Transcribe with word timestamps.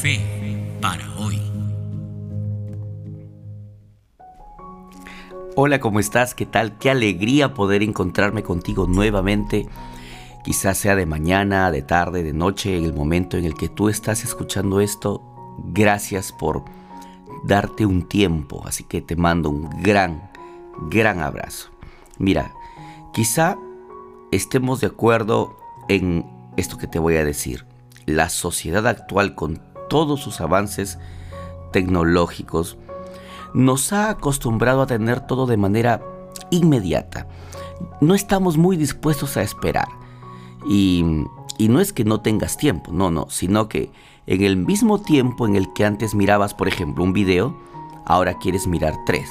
Fe 0.00 0.20
para 0.80 1.04
hoy. 1.16 1.40
Hola, 5.56 5.80
¿cómo 5.80 5.98
estás? 5.98 6.36
¿Qué 6.36 6.46
tal? 6.46 6.78
Qué 6.78 6.88
alegría 6.88 7.52
poder 7.52 7.82
encontrarme 7.82 8.44
contigo 8.44 8.86
nuevamente. 8.86 9.66
Quizás 10.44 10.78
sea 10.78 10.94
de 10.94 11.04
mañana, 11.04 11.72
de 11.72 11.82
tarde, 11.82 12.22
de 12.22 12.32
noche, 12.32 12.78
en 12.78 12.84
el 12.84 12.94
momento 12.94 13.38
en 13.38 13.44
el 13.44 13.54
que 13.54 13.68
tú 13.68 13.88
estás 13.88 14.22
escuchando 14.22 14.80
esto. 14.80 15.20
Gracias 15.72 16.30
por 16.30 16.62
darte 17.42 17.84
un 17.84 18.06
tiempo. 18.06 18.62
Así 18.66 18.84
que 18.84 19.02
te 19.02 19.16
mando 19.16 19.50
un 19.50 19.68
gran, 19.82 20.30
gran 20.90 21.18
abrazo. 21.18 21.70
Mira, 22.18 22.52
quizá 23.12 23.56
estemos 24.30 24.80
de 24.80 24.86
acuerdo 24.86 25.56
en 25.88 26.24
esto 26.56 26.78
que 26.78 26.86
te 26.86 27.00
voy 27.00 27.16
a 27.16 27.24
decir. 27.24 27.66
La 28.06 28.28
sociedad 28.28 28.86
actual 28.86 29.34
con 29.34 29.67
todos 29.88 30.20
sus 30.20 30.40
avances 30.40 30.98
tecnológicos 31.72 32.78
nos 33.54 33.92
ha 33.92 34.10
acostumbrado 34.10 34.82
a 34.82 34.86
tener 34.86 35.20
todo 35.20 35.46
de 35.46 35.56
manera 35.56 36.02
inmediata. 36.50 37.26
No 38.00 38.14
estamos 38.14 38.56
muy 38.56 38.76
dispuestos 38.76 39.36
a 39.36 39.42
esperar. 39.42 39.88
Y, 40.68 41.04
no 41.58 41.80
es 41.80 41.92
que 41.92 42.04
no 42.04 42.20
tengas 42.20 42.56
tiempo, 42.56 42.92
no, 42.92 43.10
no, 43.10 43.26
sino 43.30 43.68
que 43.68 43.90
en 44.26 44.42
el 44.42 44.56
mismo 44.56 45.00
tiempo 45.00 45.46
en 45.46 45.56
el 45.56 45.72
que 45.72 45.84
antes 45.84 46.14
mirabas, 46.14 46.54
por 46.54 46.68
ejemplo, 46.68 47.02
un 47.02 47.12
video, 47.12 47.56
ahora 48.06 48.38
quieres 48.38 48.66
mirar 48.66 48.94
tres. 49.06 49.28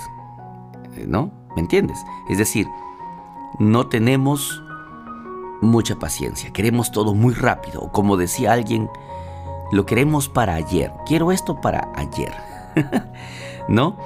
Eh, 0.95 1.05
¿No? 1.07 1.31
¿Me 1.55 1.61
entiendes? 1.61 1.97
Es 2.29 2.37
decir, 2.37 2.67
no 3.59 3.87
tenemos 3.87 4.61
mucha 5.61 5.97
paciencia, 5.97 6.51
queremos 6.51 6.91
todo 6.91 7.13
muy 7.13 7.33
rápido. 7.33 7.91
Como 7.91 8.17
decía 8.17 8.53
alguien, 8.53 8.89
lo 9.71 9.85
queremos 9.85 10.29
para 10.29 10.55
ayer. 10.55 10.91
Quiero 11.05 11.31
esto 11.31 11.59
para 11.61 11.91
ayer. 11.95 12.33
¿No? 13.67 13.97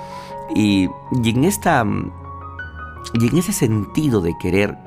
Y, 0.56 0.90
en 1.24 1.44
esta. 1.44 1.86
Y 3.14 3.28
en 3.28 3.38
ese 3.38 3.54
sentido 3.54 4.22
de 4.22 4.38
querer 4.38 4.78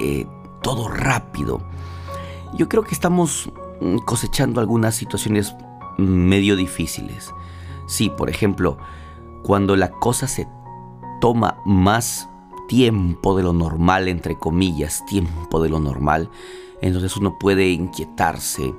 eh, 0.00 0.26
todo 0.62 0.88
rápido, 0.88 1.62
yo 2.54 2.68
creo 2.68 2.82
que 2.82 2.94
estamos 2.94 3.50
cosechando 4.04 4.60
algunas 4.60 4.94
situaciones 4.94 5.54
medio 5.96 6.56
difíciles. 6.56 7.32
Sí, 7.86 8.10
por 8.10 8.30
ejemplo, 8.30 8.78
cuando 9.42 9.76
la 9.76 9.90
cosa 9.90 10.26
se 10.26 10.46
toma 11.20 11.58
más 11.64 12.28
tiempo 12.68 13.36
de 13.36 13.42
lo 13.42 13.52
normal, 13.52 14.08
entre 14.08 14.38
comillas, 14.38 15.04
tiempo 15.06 15.62
de 15.62 15.68
lo 15.68 15.80
normal, 15.80 16.30
entonces 16.80 17.16
uno 17.16 17.38
puede 17.38 17.70
inquietarse, 17.70 18.74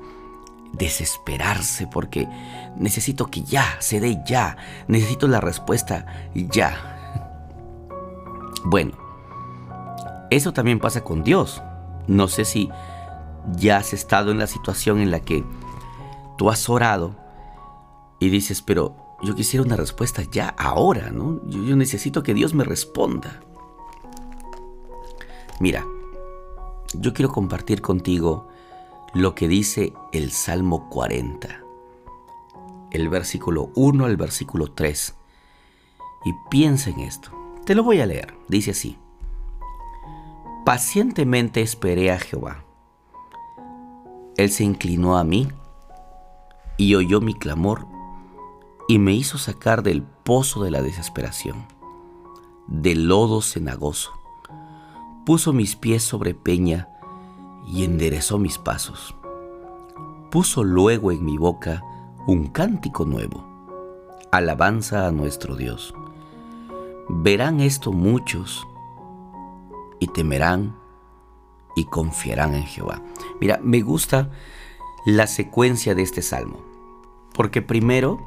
desesperarse 0.73 1.88
porque 1.88 2.27
necesito 2.77 3.27
que 3.27 3.44
ya, 3.44 3.77
se 3.80 4.00
dé 4.00 4.22
ya, 4.25 4.58
necesito 4.88 5.28
la 5.28 5.41
respuesta 5.41 6.05
ya. 6.33 7.88
Bueno, 8.63 8.94
eso 10.30 10.53
también 10.53 10.80
pasa 10.80 11.03
con 11.03 11.23
Dios. 11.23 11.61
No 12.08 12.28
sé 12.28 12.45
si 12.45 12.69
ya 13.55 13.78
has 13.78 13.94
estado 13.94 14.31
en 14.31 14.39
la 14.39 14.47
situación 14.47 15.00
en 15.00 15.11
la 15.11 15.19
que 15.19 15.44
tú 16.38 16.50
has 16.50 16.69
orado 16.69 17.16
y 18.19 18.30
dices, 18.30 18.61
pero 18.61 19.17
yo 19.23 19.35
quisiera 19.35 19.66
una 19.66 19.75
respuesta 19.75 20.23
ya, 20.31 20.50
ahora, 20.58 21.11
¿no? 21.11 21.41
Yo, 21.47 21.63
yo 21.63 21.75
necesito 21.75 22.23
que 22.23 22.33
Dios 22.33 22.53
me 22.53 22.63
responda. 22.63 23.41
Mira, 25.59 25.85
yo 26.94 27.13
quiero 27.13 27.31
compartir 27.31 27.81
contigo 27.81 28.47
lo 29.14 29.36
que 29.36 29.48
dice 29.48 29.94
el 30.14 30.31
Salmo 30.31 30.90
40, 30.90 31.62
el 32.92 33.09
versículo 33.09 33.70
1 33.76 34.06
al 34.06 34.16
versículo 34.16 34.72
3. 34.72 35.16
Y 36.24 36.34
piensa 36.50 36.90
en 36.91 37.02
esto. 37.02 37.31
Te 37.66 37.75
lo 37.75 37.84
voy 37.84 38.00
a 38.00 38.06
leer. 38.06 38.34
Dice 38.47 38.72
así. 38.72 38.97
Pacientemente 40.66 41.62
esperé 41.62 42.12
a 42.12 42.19
Jehová. 42.19 42.63
Él 44.38 44.50
se 44.50 44.63
inclinó 44.63 45.18
a 45.18 45.24
mí 45.24 45.50
y 46.78 46.96
oyó 46.96 47.19
mi 47.19 47.34
clamor 47.34 47.88
y 48.88 48.97
me 48.97 49.14
hizo 49.14 49.38
sacar 49.38 49.84
del 49.84 50.03
pozo 50.03 50.64
de 50.64 50.72
la 50.72 50.81
desesperación, 50.81 51.66
del 52.68 53.08
lodo 53.08 53.41
cenagoso. 53.41 54.12
Puso 55.25 55.53
mis 55.53 55.75
pies 55.75 56.03
sobre 56.03 56.34
peña 56.34 56.91
y 57.66 57.83
enderezó 57.83 58.38
mis 58.38 58.57
pasos. 58.57 59.16
Puso 60.29 60.63
luego 60.63 61.11
en 61.11 61.25
mi 61.25 61.38
boca 61.38 61.83
un 62.27 62.47
cántico 62.47 63.05
nuevo, 63.05 63.45
alabanza 64.31 65.07
a 65.07 65.11
nuestro 65.11 65.55
Dios. 65.55 65.94
Verán 67.09 67.59
esto 67.59 67.91
muchos 67.91 68.66
y 69.99 70.07
temerán 70.07 70.75
y 71.75 71.85
confiarán 71.85 72.53
en 72.53 72.63
Jehová. 72.63 73.01
Mira, 73.39 73.59
me 73.63 73.81
gusta 73.81 74.29
la 75.05 75.28
secuencia 75.28 75.95
de 75.95 76.03
este 76.03 76.22
salmo, 76.22 76.59
porque 77.33 77.61
primero 77.61 78.23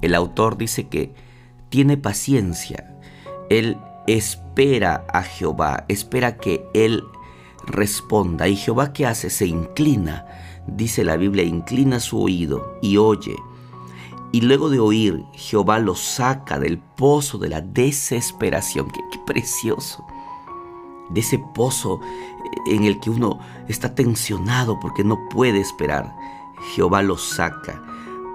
el 0.00 0.14
autor 0.14 0.56
dice 0.56 0.88
que 0.88 1.14
tiene 1.68 1.96
paciencia, 1.96 2.98
él 3.50 3.78
espera 4.06 5.06
a 5.12 5.22
Jehová, 5.22 5.84
espera 5.88 6.38
que 6.38 6.66
él 6.72 7.04
responda. 7.68 8.48
¿Y 8.48 8.56
Jehová 8.56 8.92
qué 8.92 9.06
hace? 9.06 9.30
Se 9.30 9.46
inclina, 9.46 10.26
dice 10.66 11.04
la 11.04 11.16
Biblia, 11.16 11.44
inclina 11.44 12.00
su 12.00 12.20
oído 12.20 12.78
y 12.82 12.96
oye. 12.96 13.36
Y 14.32 14.42
luego 14.42 14.68
de 14.68 14.80
oír, 14.80 15.24
Jehová 15.32 15.78
lo 15.78 15.94
saca 15.94 16.58
del 16.58 16.78
pozo 16.78 17.38
de 17.38 17.48
la 17.48 17.60
desesperación. 17.60 18.90
Qué, 18.90 19.00
qué 19.10 19.18
precioso. 19.26 20.04
De 21.08 21.20
ese 21.20 21.38
pozo 21.54 22.00
en 22.66 22.84
el 22.84 23.00
que 23.00 23.08
uno 23.10 23.38
está 23.68 23.94
tensionado 23.94 24.78
porque 24.80 25.04
no 25.04 25.18
puede 25.30 25.60
esperar. 25.60 26.14
Jehová 26.74 27.02
lo 27.02 27.16
saca, 27.16 27.82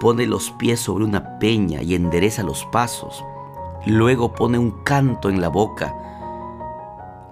pone 0.00 0.26
los 0.26 0.50
pies 0.52 0.80
sobre 0.80 1.04
una 1.04 1.38
peña 1.38 1.82
y 1.82 1.94
endereza 1.94 2.42
los 2.42 2.64
pasos. 2.66 3.24
Luego 3.86 4.32
pone 4.32 4.58
un 4.58 4.70
canto 4.82 5.28
en 5.28 5.40
la 5.40 5.48
boca, 5.48 5.94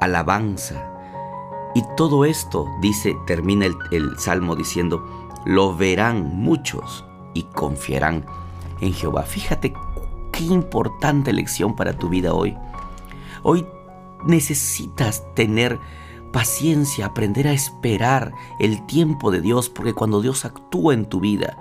alabanza, 0.01 0.92
y 1.75 1.83
todo 1.97 2.25
esto, 2.25 2.69
dice, 2.81 3.17
termina 3.27 3.67
el, 3.91 4.19
salmo 4.19 4.57
diciendo, 4.57 5.05
lo 5.47 5.75
verán 5.75 6.37
muchos 6.37 7.05
y 7.35 7.45
confiarán 7.45 8.27
en 8.81 8.93
Jehová. 8.93 9.23
Fíjate 9.23 9.73
qué 10.33 10.45
importante 10.45 11.33
lección 11.33 11.75
para 11.75 11.95
tu 11.95 12.09
vida 12.09 12.35
hoy. 12.35 12.57
Hoy 13.43 13.67
necesitas 14.27 15.25
tener 15.35 15.79
paciencia, 16.31 17.07
aprender 17.07 17.49
a 17.49 17.53
esperar 17.53 18.33
el 18.59 18.85
tiempo 18.87 19.31
de 19.31 19.41
Dios, 19.41 19.69
porque 19.71 19.95
cuando 19.95 20.21
Dios 20.21 20.45
actúa 20.45 20.93
en 20.93 21.07
tu 21.07 21.21
vida, 21.21 21.57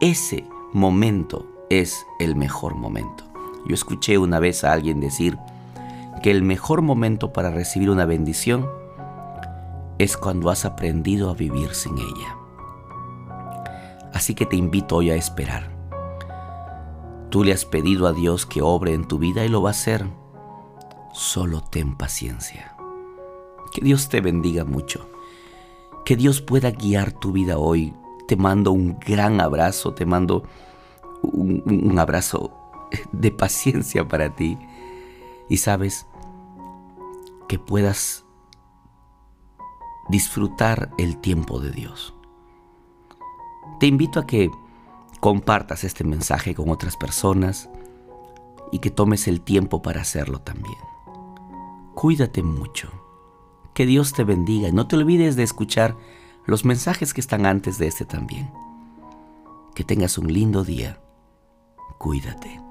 ese 0.00 0.46
momento 0.72 1.46
es 1.68 2.06
el 2.18 2.34
mejor 2.34 2.74
momento. 2.76 3.24
Yo 3.66 3.74
escuché 3.74 4.16
una 4.16 4.38
vez 4.38 4.64
a 4.64 4.72
alguien 4.72 5.00
decir 5.00 5.38
que 6.22 6.30
el 6.30 6.42
mejor 6.42 6.80
momento 6.80 7.32
para 7.32 7.50
recibir 7.50 7.90
una 7.90 8.06
bendición 8.06 8.66
es 10.02 10.16
cuando 10.16 10.48
has 10.48 10.64
aprendido 10.64 11.28
a 11.28 11.34
vivir 11.34 11.74
sin 11.74 11.98
ella. 11.98 12.34
Así 14.14 14.34
que 14.34 14.46
te 14.46 14.56
invito 14.56 14.96
hoy 14.96 15.10
a 15.10 15.14
esperar. 15.14 15.70
Tú 17.28 17.44
le 17.44 17.52
has 17.52 17.66
pedido 17.66 18.06
a 18.06 18.14
Dios 18.14 18.46
que 18.46 18.62
obre 18.62 18.94
en 18.94 19.06
tu 19.06 19.18
vida 19.18 19.44
y 19.44 19.50
lo 19.50 19.60
va 19.60 19.68
a 19.68 19.72
hacer. 19.72 20.06
Solo 21.12 21.60
ten 21.60 21.98
paciencia. 21.98 22.74
Que 23.74 23.82
Dios 23.82 24.08
te 24.08 24.22
bendiga 24.22 24.64
mucho. 24.64 25.06
Que 26.06 26.16
Dios 26.16 26.40
pueda 26.40 26.70
guiar 26.70 27.12
tu 27.12 27.32
vida 27.32 27.58
hoy. 27.58 27.92
Te 28.26 28.36
mando 28.36 28.72
un 28.72 28.98
gran 29.00 29.38
abrazo, 29.38 29.92
te 29.92 30.06
mando 30.06 30.44
un, 31.22 31.98
abrazo 31.98 32.50
de 33.12 33.32
paciencia 33.32 34.08
para 34.08 34.34
ti. 34.34 34.56
Y 35.50 35.58
sabes, 35.58 36.06
que 37.48 37.58
puedas 37.58 38.24
disfrutar 40.10 40.90
el 40.98 41.18
tiempo 41.18 41.60
de 41.60 41.70
Dios. 41.70 42.14
Te 43.78 43.86
invito 43.86 44.20
a 44.20 44.26
que 44.26 44.50
compartas 45.20 45.84
este 45.84 46.04
mensaje 46.04 46.54
con 46.54 46.68
otras 46.70 46.96
personas 46.96 47.70
y 48.72 48.80
que 48.80 48.90
tomes 48.90 49.28
el 49.28 49.40
tiempo 49.40 49.82
para 49.82 50.00
hacerlo 50.00 50.40
también. 50.40 50.78
Cuídate 51.94 52.42
mucho. 52.42 52.90
Que 53.74 53.86
Dios 53.86 54.12
te 54.12 54.24
bendiga 54.24 54.68
y 54.68 54.72
no 54.72 54.86
te 54.86 54.96
olvides 54.96 55.36
de 55.36 55.44
escuchar 55.44 55.96
los 56.44 56.64
mensajes 56.64 57.14
que 57.14 57.20
están 57.20 57.46
antes 57.46 57.78
de 57.78 57.86
este 57.86 58.04
también. 58.04 58.50
Que 59.74 59.84
tengas 59.84 60.18
un 60.18 60.32
lindo 60.32 60.64
día. 60.64 61.00
Cuídate. 61.98 62.69